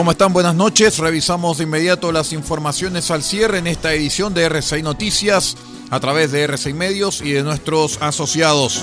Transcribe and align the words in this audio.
¿Cómo 0.00 0.12
están? 0.12 0.32
Buenas 0.32 0.54
noches. 0.54 0.96
Revisamos 0.96 1.58
de 1.58 1.64
inmediato 1.64 2.10
las 2.10 2.32
informaciones 2.32 3.10
al 3.10 3.22
cierre 3.22 3.58
en 3.58 3.66
esta 3.66 3.92
edición 3.92 4.32
de 4.32 4.48
R6 4.48 4.82
Noticias 4.82 5.58
a 5.90 6.00
través 6.00 6.32
de 6.32 6.48
R6 6.48 6.72
Medios 6.72 7.20
y 7.20 7.32
de 7.32 7.42
nuestros 7.42 8.00
asociados. 8.00 8.82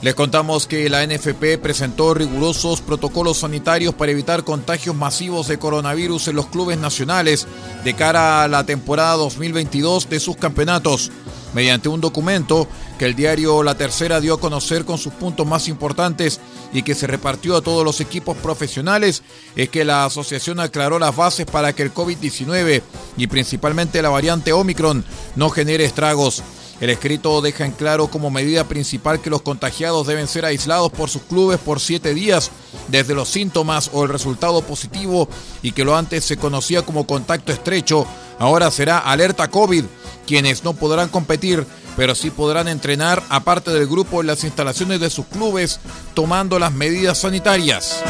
Les 0.00 0.14
contamos 0.14 0.68
que 0.68 0.88
la 0.88 1.04
NFP 1.04 1.58
presentó 1.60 2.14
rigurosos 2.14 2.82
protocolos 2.82 3.38
sanitarios 3.38 3.96
para 3.96 4.12
evitar 4.12 4.44
contagios 4.44 4.94
masivos 4.94 5.48
de 5.48 5.58
coronavirus 5.58 6.28
en 6.28 6.36
los 6.36 6.46
clubes 6.46 6.78
nacionales 6.78 7.48
de 7.82 7.94
cara 7.94 8.44
a 8.44 8.48
la 8.48 8.64
temporada 8.64 9.14
2022 9.14 10.08
de 10.08 10.20
sus 10.20 10.36
campeonatos 10.36 11.10
mediante 11.54 11.88
un 11.88 12.00
documento 12.00 12.68
que 12.98 13.06
el 13.06 13.14
diario 13.14 13.62
La 13.62 13.76
Tercera 13.76 14.20
dio 14.20 14.34
a 14.34 14.40
conocer 14.40 14.84
con 14.84 14.98
sus 14.98 15.12
puntos 15.12 15.46
más 15.46 15.68
importantes 15.68 16.40
y 16.72 16.82
que 16.82 16.94
se 16.94 17.06
repartió 17.06 17.56
a 17.56 17.62
todos 17.62 17.84
los 17.84 18.00
equipos 18.00 18.36
profesionales, 18.36 19.22
es 19.56 19.68
que 19.68 19.84
la 19.84 20.04
asociación 20.04 20.60
aclaró 20.60 20.98
las 20.98 21.16
bases 21.16 21.46
para 21.46 21.72
que 21.72 21.82
el 21.82 21.94
COVID-19 21.94 22.82
y 23.16 23.26
principalmente 23.26 24.02
la 24.02 24.10
variante 24.10 24.52
Omicron 24.52 25.04
no 25.36 25.50
genere 25.50 25.84
estragos. 25.84 26.42
El 26.80 26.90
escrito 26.90 27.40
deja 27.40 27.64
en 27.64 27.72
claro 27.72 28.08
como 28.08 28.30
medida 28.30 28.64
principal 28.64 29.20
que 29.20 29.30
los 29.30 29.42
contagiados 29.42 30.06
deben 30.06 30.28
ser 30.28 30.44
aislados 30.44 30.92
por 30.92 31.10
sus 31.10 31.22
clubes 31.22 31.58
por 31.58 31.80
siete 31.80 32.14
días 32.14 32.50
desde 32.86 33.14
los 33.14 33.28
síntomas 33.28 33.90
o 33.92 34.04
el 34.04 34.10
resultado 34.10 34.62
positivo 34.62 35.28
y 35.62 35.72
que 35.72 35.84
lo 35.84 35.96
antes 35.96 36.24
se 36.24 36.36
conocía 36.36 36.82
como 36.82 37.06
contacto 37.06 37.52
estrecho, 37.52 38.06
ahora 38.38 38.70
será 38.70 38.98
alerta 38.98 39.50
COVID 39.50 39.84
quienes 40.26 40.62
no 40.62 40.74
podrán 40.74 41.08
competir, 41.08 41.66
pero 41.96 42.14
sí 42.14 42.30
podrán 42.30 42.68
entrenar 42.68 43.22
aparte 43.30 43.70
del 43.70 43.88
grupo 43.88 44.20
en 44.20 44.26
las 44.26 44.44
instalaciones 44.44 45.00
de 45.00 45.08
sus 45.08 45.24
clubes, 45.26 45.80
tomando 46.14 46.58
las 46.58 46.72
medidas 46.72 47.18
sanitarias. 47.18 48.04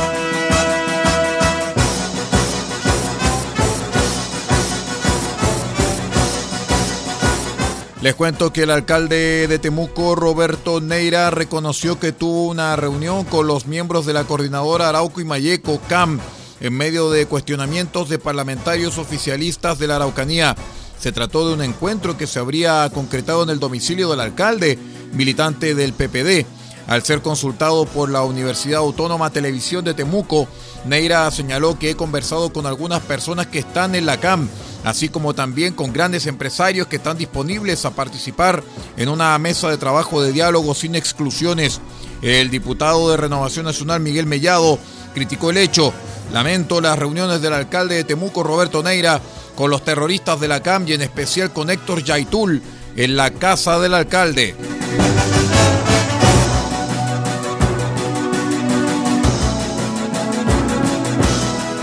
Les 8.09 8.15
cuento 8.15 8.55
que 8.55 8.63
el 8.63 8.71
alcalde 8.71 9.47
de 9.49 9.59
Temuco, 9.59 10.15
Roberto 10.15 10.81
Neira, 10.81 11.31
reconoció 11.31 12.01
que 12.01 12.11
tuvo 12.11 12.47
una 12.47 12.75
reunión 12.75 13.27
con 13.27 13.47
los 13.47 13.67
miembros 13.67 14.07
de 14.07 14.15
la 14.15 14.25
coordinadora 14.25 14.89
Arauco 14.89 15.21
y 15.21 15.27
Mayeco, 15.27 15.79
CAM, 15.91 16.19
en 16.59 16.73
medio 16.73 17.11
de 17.11 17.27
cuestionamientos 17.27 18.09
de 18.09 18.19
parlamentarios 18.19 18.97
oficialistas 18.97 19.79
de 19.79 19.89
la 19.89 19.97
Araucanía. 19.97 20.57
Se 20.99 21.13
trató 21.13 21.47
de 21.47 21.53
un 21.53 21.61
encuentro 21.61 22.17
que 22.17 22.27
se 22.27 22.39
habría 22.39 22.89
concretado 22.95 23.43
en 23.43 23.51
el 23.51 23.61
domicilio 23.61 24.09
del 24.09 24.21
alcalde, 24.21 24.79
militante 25.13 25.75
del 25.75 25.93
PPD. 25.93 26.47
Al 26.87 27.03
ser 27.03 27.21
consultado 27.21 27.85
por 27.85 28.09
la 28.09 28.23
Universidad 28.23 28.79
Autónoma 28.79 29.29
Televisión 29.29 29.85
de 29.85 29.93
Temuco, 29.93 30.49
Neira 30.87 31.31
señaló 31.31 31.79
que 31.79 31.91
he 31.91 31.95
conversado 31.95 32.55
con 32.55 32.65
algunas 32.65 33.03
personas 33.03 33.49
que 33.49 33.59
están 33.59 33.95
en 33.95 34.07
la 34.07 34.19
CAM, 34.19 34.49
así 34.85 35.09
como 35.09 35.35
también 35.35 35.75
con 35.75 35.93
grandes 35.93 36.27
empresarios 36.27 36.87
que 36.87 36.97
están 36.97 37.19
disponibles 37.19 37.85
a 37.85 37.91
participar 37.91 38.63
en 38.97 39.09
una 39.09 39.37
mesa 39.39 39.69
de 39.69 39.77
trabajo 39.77 40.23
de 40.23 40.33
diálogo 40.33 40.75
sin 40.75 40.95
exclusiones. 40.95 41.81
El 42.23 42.51
diputado 42.51 43.11
de 43.11 43.17
Renovación 43.17 43.67
Nacional, 43.67 44.01
Miguel 44.01 44.27
Mellado, 44.27 44.79
criticó 45.15 45.51
el 45.51 45.59
hecho. 45.59 45.93
Lamento 46.33 46.81
las 46.81 46.99
reuniones 46.99 47.41
del 47.41 47.55
alcalde 47.55 47.97
de 47.97 48.05
Temuco, 48.05 48.43
Roberto 48.43 48.83
Neira, 48.83 49.21
con 49.55 49.71
los 49.71 49.85
terroristas 49.85 50.41
de 50.41 50.49
la 50.49 50.63
CAM 50.63 50.87
y 50.87 50.93
en 50.93 51.03
especial 51.03 51.53
con 51.53 51.71
Héctor 51.71 52.05
Yaitul 52.05 52.63
en 52.97 53.17
la 53.17 53.31
casa 53.31 53.79
del 53.79 53.95
alcalde. 53.95 54.55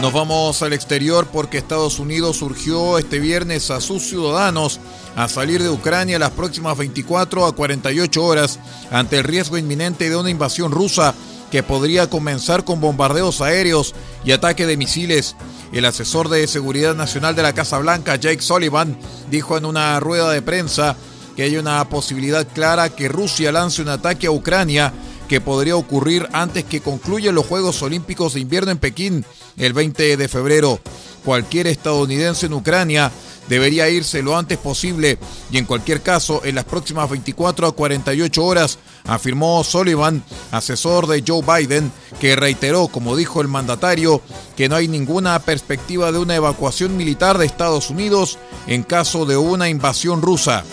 Nos 0.05 0.13
vamos 0.13 0.61
al 0.61 0.73
exterior 0.73 1.25
porque 1.33 1.57
Estados 1.57 1.97
Unidos 1.97 2.37
surgió 2.37 2.99
este 2.99 3.17
viernes 3.17 3.71
a 3.71 3.81
sus 3.81 4.03
ciudadanos 4.03 4.79
a 5.15 5.27
salir 5.27 5.63
de 5.63 5.71
Ucrania 5.71 6.19
las 6.19 6.29
próximas 6.29 6.77
24 6.77 7.43
a 7.43 7.55
48 7.55 8.23
horas 8.23 8.59
ante 8.91 9.17
el 9.17 9.23
riesgo 9.23 9.57
inminente 9.57 10.07
de 10.07 10.15
una 10.15 10.29
invasión 10.29 10.71
rusa 10.71 11.15
que 11.49 11.63
podría 11.63 12.07
comenzar 12.07 12.63
con 12.63 12.81
bombardeos 12.81 13.41
aéreos 13.41 13.95
y 14.23 14.31
ataque 14.31 14.67
de 14.67 14.77
misiles. 14.77 15.35
El 15.73 15.85
asesor 15.85 16.29
de 16.29 16.45
Seguridad 16.45 16.93
Nacional 16.93 17.35
de 17.35 17.41
la 17.41 17.53
Casa 17.53 17.79
Blanca, 17.79 18.15
Jake 18.15 18.43
Sullivan, 18.43 18.95
dijo 19.31 19.57
en 19.57 19.65
una 19.65 19.99
rueda 19.99 20.29
de 20.29 20.43
prensa 20.43 20.95
que 21.35 21.41
hay 21.41 21.57
una 21.57 21.89
posibilidad 21.89 22.47
clara 22.47 22.89
que 22.89 23.09
Rusia 23.09 23.51
lance 23.51 23.81
un 23.81 23.89
ataque 23.89 24.27
a 24.27 24.31
Ucrania 24.31 24.93
que 25.27 25.41
podría 25.41 25.75
ocurrir 25.75 26.27
antes 26.33 26.63
que 26.63 26.81
concluyan 26.81 27.35
los 27.35 27.45
Juegos 27.45 27.81
Olímpicos 27.81 28.33
de 28.33 28.41
Invierno 28.41 28.71
en 28.71 28.77
Pekín 28.77 29.25
el 29.57 29.73
20 29.73 30.17
de 30.17 30.27
febrero. 30.27 30.79
Cualquier 31.23 31.67
estadounidense 31.67 32.45
en 32.45 32.53
Ucrania 32.53 33.11
debería 33.47 33.89
irse 33.89 34.21
lo 34.21 34.37
antes 34.37 34.57
posible 34.57 35.17
y 35.51 35.57
en 35.57 35.65
cualquier 35.65 36.01
caso 36.01 36.41
en 36.43 36.55
las 36.55 36.65
próximas 36.65 37.09
24 37.09 37.67
a 37.67 37.71
48 37.71 38.43
horas, 38.43 38.79
afirmó 39.05 39.63
Sullivan, 39.63 40.23
asesor 40.51 41.07
de 41.07 41.23
Joe 41.25 41.41
Biden, 41.41 41.91
que 42.19 42.35
reiteró, 42.35 42.87
como 42.87 43.15
dijo 43.15 43.41
el 43.41 43.47
mandatario, 43.47 44.21
que 44.55 44.69
no 44.69 44.75
hay 44.75 44.87
ninguna 44.87 45.39
perspectiva 45.39 46.11
de 46.11 46.19
una 46.19 46.35
evacuación 46.35 46.97
militar 46.97 47.37
de 47.37 47.45
Estados 47.45 47.89
Unidos 47.89 48.37
en 48.67 48.83
caso 48.83 49.25
de 49.25 49.37
una 49.37 49.69
invasión 49.69 50.21
rusa. 50.21 50.63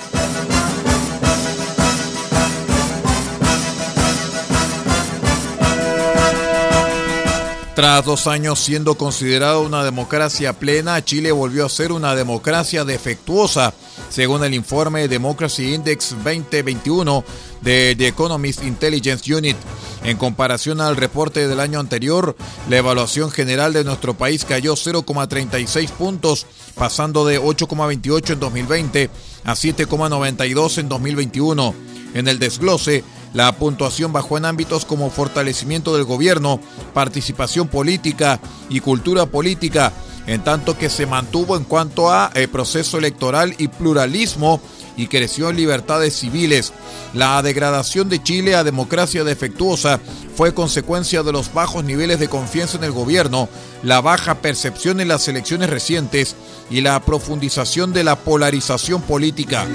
Tras 7.74 8.04
dos 8.04 8.26
años 8.26 8.58
siendo 8.58 8.96
considerado 8.96 9.62
una 9.62 9.82
democracia 9.82 10.52
plena, 10.52 11.02
Chile 11.02 11.32
volvió 11.32 11.64
a 11.64 11.70
ser 11.70 11.90
una 11.90 12.14
democracia 12.14 12.84
defectuosa, 12.84 13.72
según 14.10 14.44
el 14.44 14.52
informe 14.52 15.08
Democracy 15.08 15.72
Index 15.74 16.10
2021 16.22 17.24
de 17.62 17.94
The 17.96 18.08
Economist 18.08 18.62
Intelligence 18.62 19.34
Unit. 19.34 19.56
En 20.04 20.18
comparación 20.18 20.82
al 20.82 20.96
reporte 20.96 21.48
del 21.48 21.60
año 21.60 21.80
anterior, 21.80 22.36
la 22.68 22.76
evaluación 22.76 23.30
general 23.30 23.72
de 23.72 23.84
nuestro 23.84 24.12
país 24.12 24.44
cayó 24.44 24.74
0,36 24.74 25.88
puntos, 25.92 26.46
pasando 26.74 27.24
de 27.24 27.40
8,28 27.40 28.34
en 28.34 28.40
2020 28.40 29.10
a 29.44 29.54
7,92 29.54 30.76
en 30.76 30.88
2021. 30.90 31.74
En 32.14 32.28
el 32.28 32.38
desglose, 32.38 33.02
la 33.32 33.52
puntuación 33.52 34.12
bajó 34.12 34.36
en 34.36 34.44
ámbitos 34.44 34.84
como 34.84 35.10
fortalecimiento 35.10 35.94
del 35.94 36.04
gobierno, 36.04 36.60
participación 36.92 37.68
política 37.68 38.40
y 38.68 38.80
cultura 38.80 39.26
política, 39.26 39.92
en 40.26 40.44
tanto 40.44 40.76
que 40.76 40.90
se 40.90 41.06
mantuvo 41.06 41.56
en 41.56 41.64
cuanto 41.64 42.12
a 42.12 42.30
eh, 42.34 42.46
proceso 42.46 42.98
electoral 42.98 43.54
y 43.58 43.68
pluralismo 43.68 44.60
y 44.96 45.06
creció 45.06 45.50
en 45.50 45.56
libertades 45.56 46.14
civiles. 46.14 46.72
La 47.14 47.40
degradación 47.42 48.08
de 48.08 48.22
Chile 48.22 48.54
a 48.54 48.64
democracia 48.64 49.24
defectuosa 49.24 50.00
fue 50.36 50.54
consecuencia 50.54 51.22
de 51.22 51.32
los 51.32 51.52
bajos 51.52 51.84
niveles 51.84 52.20
de 52.20 52.28
confianza 52.28 52.78
en 52.78 52.84
el 52.84 52.92
gobierno, 52.92 53.48
la 53.82 54.00
baja 54.00 54.36
percepción 54.36 55.00
en 55.00 55.08
las 55.08 55.26
elecciones 55.28 55.70
recientes 55.70 56.36
y 56.70 56.82
la 56.82 57.00
profundización 57.00 57.92
de 57.92 58.04
la 58.04 58.16
polarización 58.16 59.02
política. 59.02 59.66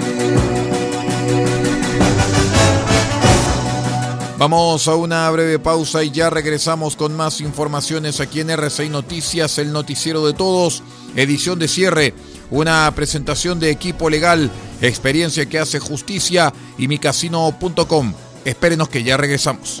Vamos 4.38 4.86
a 4.86 4.94
una 4.94 5.28
breve 5.32 5.58
pausa 5.58 6.04
y 6.04 6.12
ya 6.12 6.30
regresamos 6.30 6.94
con 6.94 7.16
más 7.16 7.40
informaciones 7.40 8.20
aquí 8.20 8.40
en 8.40 8.50
RCI 8.50 8.88
Noticias, 8.88 9.58
el 9.58 9.72
noticiero 9.72 10.24
de 10.24 10.32
todos, 10.32 10.84
edición 11.16 11.58
de 11.58 11.66
cierre, 11.66 12.14
una 12.48 12.88
presentación 12.94 13.58
de 13.58 13.72
equipo 13.72 14.08
legal, 14.08 14.48
experiencia 14.80 15.46
que 15.46 15.58
hace 15.58 15.80
justicia 15.80 16.52
y 16.78 16.86
micasino.com. 16.86 18.14
Espérenos 18.44 18.88
que 18.88 19.02
ya 19.02 19.16
regresamos. 19.16 19.80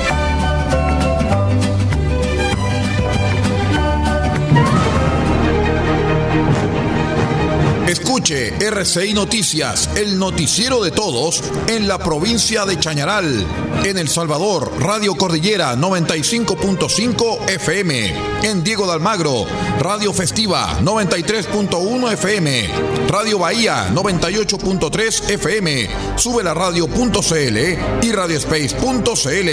Escuche 7.91 8.53
RCI 8.57 9.13
Noticias, 9.13 9.89
el 9.97 10.17
noticiero 10.17 10.81
de 10.81 10.91
todos 10.91 11.43
en 11.67 11.89
la 11.89 11.97
provincia 11.97 12.65
de 12.65 12.79
Chañaral. 12.79 13.45
En 13.83 13.97
El 13.97 14.07
Salvador, 14.07 14.71
Radio 14.79 15.15
Cordillera 15.15 15.75
95.5 15.75 17.49
FM. 17.49 18.13
En 18.43 18.63
Diego 18.63 18.87
de 18.87 18.93
Almagro, 18.93 19.45
Radio 19.81 20.13
Festiva 20.13 20.79
93.1 20.79 22.13
FM. 22.13 22.69
Radio 23.09 23.39
Bahía 23.39 23.89
98.3 23.93 25.29
FM. 25.31 25.89
Sube 26.15 26.43
la 26.43 26.53
radio.cl 26.53 27.57
y 28.03 28.11
radiospace.cl. 28.13 29.49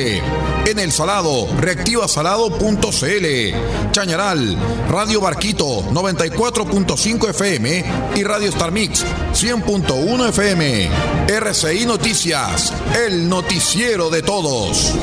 En 0.69 0.79
El 0.79 0.93
Salado, 0.93 1.49
reactivasalado.cl. 1.59 3.91
Chañaral, 3.91 4.57
Radio 4.89 5.21
Barquito 5.21 5.83
94.5 5.91 7.31
FM 7.31 7.85
y 8.15 8.28
Radio 8.29 8.51
Star 8.51 8.71
Mix 8.71 9.07
100.1 9.33 10.29
FM. 10.29 10.91
RCI 11.29 11.87
Noticias, 11.87 12.75
el 12.95 13.27
noticiero 13.27 14.11
de 14.11 14.21
todos. 14.21 14.95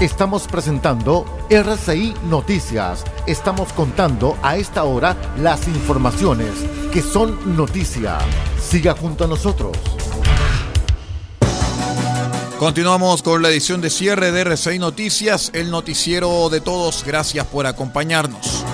Estamos 0.00 0.48
presentando 0.48 1.24
RCI 1.48 2.14
Noticias. 2.24 3.04
Estamos 3.28 3.72
contando 3.72 4.36
a 4.42 4.56
esta 4.56 4.82
hora 4.82 5.16
las 5.38 5.68
informaciones 5.68 6.50
que 6.92 7.02
son 7.02 7.56
noticia. 7.56 8.18
Siga 8.60 8.94
junto 8.94 9.24
a 9.24 9.28
nosotros. 9.28 9.76
Continuamos 12.58 13.22
con 13.22 13.40
la 13.40 13.50
edición 13.50 13.80
de 13.80 13.88
cierre 13.88 14.32
de 14.32 14.40
RCI 14.40 14.80
Noticias, 14.80 15.52
el 15.54 15.70
noticiero 15.70 16.48
de 16.48 16.60
todos. 16.60 17.04
Gracias 17.06 17.46
por 17.46 17.68
acompañarnos. 17.68 18.64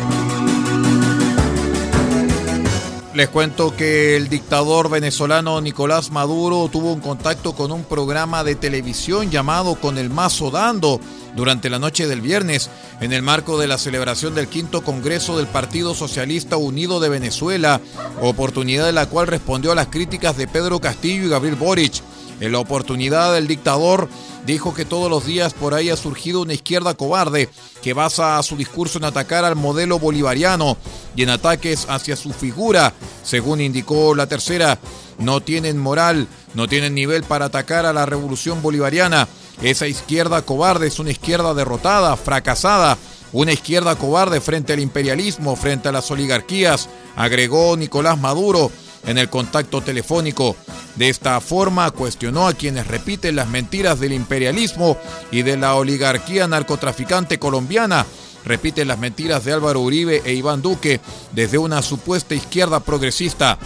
Les 3.13 3.29
cuento 3.29 3.77
que 3.77 4.17
el 4.17 4.31
dictador 4.31 4.89
venezolano 4.89 5.61
Nicolás 5.61 6.11
Maduro 6.11 6.71
tuvo 6.73 6.95
un 6.95 7.01
contacto 7.01 7.55
con 7.55 7.73
un 7.73 7.85
programa 7.85 8.43
de 8.43 8.55
televisión 8.55 9.31
llamado 9.31 9.75
Con 9.75 9.99
el 9.99 10.09
Mazo 10.09 10.51
Dando 10.51 10.99
durante 11.37 11.69
la 11.69 11.79
noche 11.79 12.07
del 12.07 12.23
viernes, 12.23 12.71
en 13.03 13.13
el 13.13 13.21
marco 13.21 13.59
de 13.59 13.67
la 13.67 13.77
celebración 13.77 14.35
del 14.35 14.49
quinto 14.49 14.83
Congreso 14.83 15.37
del 15.37 15.47
Partido 15.47 15.95
Socialista 15.95 16.57
Unido 16.57 17.01
de 17.01 17.11
Venezuela, 17.11 17.83
oportunidad 18.23 18.87
de 18.87 18.93
la 18.93 19.07
cual 19.07 19.27
respondió 19.27 19.73
a 19.73 19.77
las 19.77 19.89
críticas 19.89 20.39
de 20.39 20.49
Pedro 20.49 20.81
Castillo 20.81 21.27
y 21.27 21.29
Gabriel 21.29 21.57
Boric 21.57 22.03
En 22.41 22.53
la 22.53 22.59
oportunidad, 22.59 23.37
el 23.37 23.47
dictador 23.47 24.09
dijo 24.47 24.75
que 24.75 24.85
todos 24.85 25.11
los 25.11 25.25
días 25.25 25.55
por 25.55 25.75
ahí 25.75 25.91
ha 25.91 25.97
surgido 25.97 26.43
una 26.43 26.55
izquierda 26.55 26.95
cobarde 26.95 27.49
que 27.83 27.95
basa 27.95 28.43
su 28.43 28.57
discurso 28.57 28.99
en 28.99 29.05
atacar 29.05 29.45
al 29.45 29.57
modelo 29.57 29.99
bolivariano 29.99 30.77
y 31.17 31.23
en 31.23 31.31
ataques 31.31 31.87
hacia 31.89 32.17
su 32.17 32.33
figura. 32.33 32.93
Según 33.23 33.61
indicó 33.61 34.15
la 34.15 34.27
tercera, 34.27 34.79
no 35.19 35.41
tienen 35.41 35.79
moral, 35.79 36.29
no 36.55 36.69
tienen 36.69 36.95
nivel 36.95 37.25
para 37.25 37.47
atacar 37.47 37.87
a 37.87 37.93
la 37.93 38.07
revolución 38.07 38.63
bolivariana. 38.63 39.29
Esa 39.63 39.87
izquierda 39.87 40.43
cobarde 40.43 40.89
es 40.89 40.99
una 40.99 41.13
izquierda 41.13 41.55
derrotada, 41.55 42.17
fracasada, 42.17 42.99
una 43.33 43.53
izquierda 43.53 43.97
cobarde 43.97 44.41
frente 44.41 44.73
al 44.73 44.81
imperialismo, 44.81 45.57
frente 45.57 45.89
a 45.89 45.93
las 45.93 46.11
oligarquías, 46.11 46.89
agregó 47.17 47.77
Nicolás 47.77 48.19
Maduro 48.19 48.71
en 49.07 49.19
el 49.19 49.29
contacto 49.29 49.81
telefónico. 49.81 50.57
De 50.97 51.09
esta 51.09 51.41
forma 51.41 51.91
cuestionó 51.91 52.47
a 52.47 52.55
quienes 52.55 52.87
repiten 52.87 53.37
las 53.37 53.49
mentiras 53.49 54.01
del 54.01 54.13
imperialismo 54.13 54.97
y 55.31 55.43
de 55.43 55.57
la 55.57 55.75
oligarquía 55.75 56.47
narcotraficante 56.47 57.39
colombiana. 57.39 58.07
Repiten 58.45 58.89
las 58.89 58.99
mentiras 58.99 59.45
de 59.45 59.53
Álvaro 59.53 59.81
Uribe 59.81 60.23
e 60.25 60.35
Iván 60.35 60.63
Duque 60.63 61.01
desde 61.33 61.59
una 61.59 61.83
supuesta 61.83 62.35
izquierda 62.35 62.81
progresista. 62.81 63.59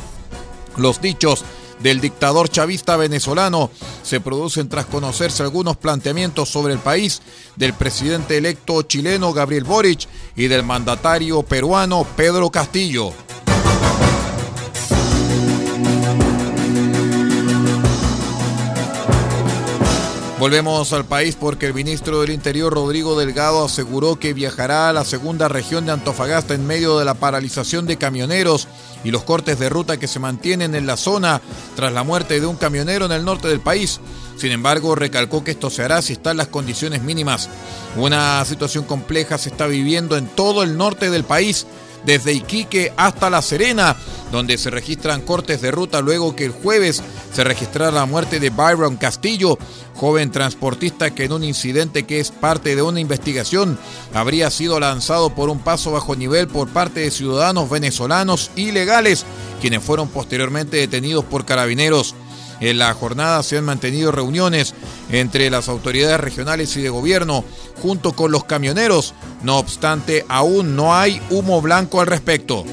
Los 0.76 1.00
dichos 1.00 1.45
del 1.80 2.00
dictador 2.00 2.49
chavista 2.49 2.97
venezolano 2.97 3.71
se 4.02 4.21
producen 4.21 4.68
tras 4.68 4.87
conocerse 4.87 5.42
algunos 5.42 5.76
planteamientos 5.76 6.49
sobre 6.49 6.73
el 6.73 6.80
país 6.80 7.23
del 7.57 7.73
presidente 7.73 8.37
electo 8.37 8.83
chileno 8.83 9.33
Gabriel 9.33 9.64
Boric 9.64 10.09
y 10.37 10.49
del 10.49 10.64
mandatario 10.64 11.42
peruano 11.42 12.07
Pedro 12.16 12.50
Castillo. 12.50 13.12
Volvemos 20.38 20.92
al 20.92 21.04
país 21.04 21.35
porque 21.35 21.66
el 21.66 21.75
ministro 21.75 22.21
del 22.21 22.30
Interior 22.30 22.73
Rodrigo 22.73 23.18
Delgado 23.18 23.64
aseguró 23.64 24.21
que 24.21 24.35
viajará 24.35 24.88
a 24.88 24.92
la 24.92 25.04
segunda 25.04 25.49
región 25.49 25.85
de 25.85 25.90
Antofagasta 25.90 26.54
en 26.54 26.64
medio 26.64 26.97
de 26.97 27.04
la 27.04 27.14
paralización 27.14 27.87
de 27.87 27.97
camioneros 27.97 28.68
y 29.02 29.11
los 29.11 29.25
cortes 29.25 29.59
de 29.59 29.68
ruta 29.68 29.97
que 29.97 30.07
se 30.07 30.21
mantienen 30.21 30.76
en 30.76 30.87
la 30.87 30.97
zona 30.97 31.40
tras 31.75 31.92
la 31.92 32.04
muerte 32.04 32.38
de 32.38 32.47
un 32.47 32.54
camionero 32.54 33.07
en 33.07 33.12
el 33.12 33.25
norte 33.25 33.49
del 33.49 33.59
país. 33.59 33.99
Sin 34.37 34.52
embargo, 34.52 34.95
recalcó 34.95 35.42
que 35.42 35.50
esto 35.50 35.71
se 35.71 35.83
hará 35.83 36.02
si 36.02 36.12
están 36.12 36.37
las 36.37 36.47
condiciones 36.47 37.02
mínimas. 37.02 37.49
Una 37.97 38.45
situación 38.45 38.85
compleja 38.85 39.38
se 39.38 39.49
está 39.49 39.66
viviendo 39.66 40.16
en 40.16 40.28
todo 40.28 40.62
el 40.62 40.76
norte 40.76 41.11
del 41.11 41.25
país 41.25 41.66
desde 42.04 42.32
Iquique 42.32 42.92
hasta 42.96 43.30
La 43.30 43.42
Serena, 43.42 43.96
donde 44.32 44.58
se 44.58 44.70
registran 44.70 45.22
cortes 45.22 45.60
de 45.60 45.70
ruta 45.70 46.00
luego 46.00 46.36
que 46.36 46.44
el 46.44 46.52
jueves 46.52 47.02
se 47.32 47.44
registrara 47.44 47.90
la 47.90 48.06
muerte 48.06 48.40
de 48.40 48.50
Byron 48.50 48.96
Castillo, 48.96 49.58
joven 49.94 50.30
transportista 50.30 51.14
que 51.14 51.24
en 51.24 51.32
un 51.32 51.44
incidente 51.44 52.04
que 52.04 52.20
es 52.20 52.30
parte 52.30 52.76
de 52.76 52.82
una 52.82 53.00
investigación 53.00 53.78
habría 54.14 54.50
sido 54.50 54.78
lanzado 54.78 55.34
por 55.34 55.48
un 55.48 55.58
paso 55.58 55.92
bajo 55.92 56.14
nivel 56.14 56.46
por 56.48 56.68
parte 56.68 57.00
de 57.00 57.10
ciudadanos 57.10 57.68
venezolanos 57.68 58.50
ilegales, 58.56 59.24
quienes 59.60 59.82
fueron 59.82 60.08
posteriormente 60.08 60.76
detenidos 60.76 61.24
por 61.24 61.44
carabineros. 61.44 62.14
En 62.60 62.78
la 62.78 62.92
jornada 62.92 63.42
se 63.42 63.56
han 63.56 63.64
mantenido 63.64 64.10
reuniones 64.10 64.74
entre 65.10 65.48
las 65.48 65.68
autoridades 65.68 66.18
regionales 66.18 66.76
y 66.76 66.82
de 66.82 66.88
gobierno 66.88 67.44
junto 67.80 68.12
con 68.12 68.32
los 68.32 68.44
camioneros. 68.44 69.14
No 69.42 69.59
obstante, 69.59 70.25
aún 70.28 70.75
no 70.75 70.95
hay 70.95 71.23
humo 71.30 71.61
blanco 71.61 72.00
al 72.00 72.07
respecto. 72.07 72.64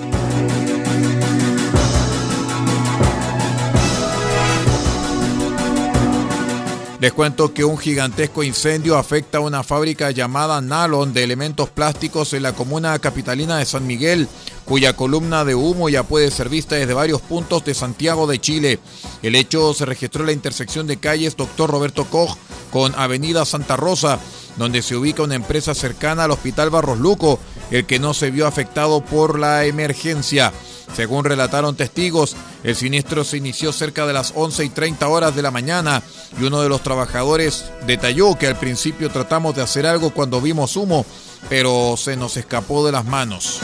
Les 7.06 7.14
cuento 7.14 7.54
que 7.54 7.64
un 7.64 7.78
gigantesco 7.78 8.42
incendio 8.42 8.98
afecta 8.98 9.38
a 9.38 9.42
una 9.42 9.62
fábrica 9.62 10.10
llamada 10.10 10.60
Nalon 10.60 11.14
de 11.14 11.24
elementos 11.24 11.70
plásticos 11.70 12.34
en 12.34 12.42
la 12.42 12.54
comuna 12.54 12.98
capitalina 12.98 13.60
de 13.60 13.66
San 13.66 13.86
Miguel, 13.86 14.28
cuya 14.66 14.96
columna 14.96 15.46
de 15.46 15.54
humo 15.54 15.88
ya 15.90 16.02
puede 16.02 16.32
ser 16.32 16.50
vista 16.50 16.78
desde 16.78 16.96
varios 16.96 17.22
puntos 17.22 17.64
de 17.64 17.76
Santiago 17.76 18.26
de 18.26 18.40
Chile. 18.40 18.80
El 19.22 19.36
hecho 19.36 19.72
se 19.76 19.86
registró 19.86 20.22
en 20.22 20.28
la 20.28 20.34
intersección 20.34 20.88
de 20.88 20.98
calles 20.98 21.38
Dr. 21.38 21.70
Roberto 21.70 22.06
Koch 22.06 22.38
con 22.72 22.96
Avenida 22.96 23.46
Santa 23.46 23.78
Rosa, 23.78 24.18
donde 24.58 24.82
se 24.82 24.96
ubica 24.96 25.24
una 25.24 25.36
empresa 25.36 25.74
cercana 25.74 26.24
al 26.24 26.32
Hospital 26.32 26.70
Barros 26.70 27.00
Luco, 27.00 27.40
el 27.72 27.86
que 27.86 28.00
no 28.00 28.14
se 28.14 28.32
vio 28.32 28.48
afectado 28.48 29.02
por 29.02 29.40
la 29.40 29.66
emergencia. 29.66 30.54
Según 30.96 31.26
relataron 31.26 31.76
testigos, 31.76 32.36
el 32.64 32.76
siniestro 32.76 33.24
se 33.24 33.38
inició 33.38 33.74
cerca 33.74 34.06
de 34.06 34.14
las 34.14 34.34
11 34.36 34.66
y 34.66 34.70
30 34.70 35.08
horas 35.08 35.36
de 35.36 35.42
la 35.42 35.52
mañana 35.52 36.02
y 36.40 36.46
uno 36.46 36.62
de 36.62 36.70
los 36.70 36.82
trabajadores 36.82 37.66
detalló 37.86 38.36
que 38.36 38.48
al 38.48 38.58
principio 38.58 39.10
tratamos 39.10 39.56
de 39.56 39.62
hacer 39.62 39.86
algo 39.88 40.12
cuando 40.12 40.40
vimos 40.42 40.78
humo, 40.78 41.06
pero 41.50 41.96
se 41.98 42.16
nos 42.16 42.38
escapó 42.38 42.86
de 42.86 42.94
las 42.94 43.06
manos. 43.06 43.60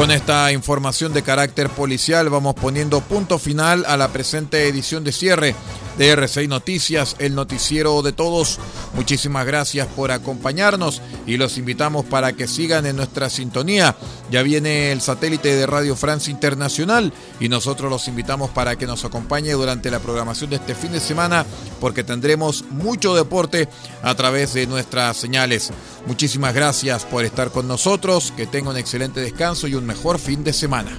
Con 0.00 0.10
esta 0.10 0.50
información 0.50 1.12
de 1.12 1.22
carácter 1.22 1.68
policial 1.68 2.30
vamos 2.30 2.54
poniendo 2.54 3.02
punto 3.02 3.38
final 3.38 3.84
a 3.86 3.98
la 3.98 4.08
presente 4.08 4.66
edición 4.66 5.04
de 5.04 5.12
cierre 5.12 5.54
de 6.00 6.16
R6 6.16 6.48
Noticias, 6.48 7.14
el 7.18 7.34
noticiero 7.34 8.00
de 8.00 8.14
todos. 8.14 8.58
Muchísimas 8.94 9.44
gracias 9.44 9.86
por 9.86 10.12
acompañarnos 10.12 11.02
y 11.26 11.36
los 11.36 11.58
invitamos 11.58 12.06
para 12.06 12.32
que 12.32 12.48
sigan 12.48 12.86
en 12.86 12.96
nuestra 12.96 13.28
sintonía. 13.28 13.94
Ya 14.30 14.42
viene 14.42 14.92
el 14.92 15.02
satélite 15.02 15.54
de 15.54 15.66
Radio 15.66 15.94
France 15.96 16.30
Internacional 16.30 17.12
y 17.38 17.50
nosotros 17.50 17.90
los 17.90 18.08
invitamos 18.08 18.48
para 18.48 18.76
que 18.76 18.86
nos 18.86 19.04
acompañe 19.04 19.52
durante 19.52 19.90
la 19.90 19.98
programación 19.98 20.48
de 20.48 20.56
este 20.56 20.74
fin 20.74 20.92
de 20.92 21.00
semana 21.00 21.44
porque 21.80 22.02
tendremos 22.02 22.64
mucho 22.70 23.14
deporte 23.14 23.68
a 24.02 24.14
través 24.14 24.54
de 24.54 24.66
nuestras 24.66 25.18
señales. 25.18 25.70
Muchísimas 26.06 26.54
gracias 26.54 27.04
por 27.04 27.26
estar 27.26 27.50
con 27.50 27.68
nosotros, 27.68 28.32
que 28.34 28.46
tenga 28.46 28.70
un 28.70 28.78
excelente 28.78 29.20
descanso 29.20 29.68
y 29.68 29.74
un 29.74 29.84
mejor 29.84 30.18
fin 30.18 30.44
de 30.44 30.54
semana. 30.54 30.98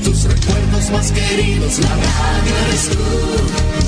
Tus 0.00 0.24
recuerdos 0.24 0.90
más 0.90 1.12
queridos, 1.12 1.78
la 1.80 1.88
radio 1.88 2.56
eres 2.66 2.90
tú. 2.90 3.87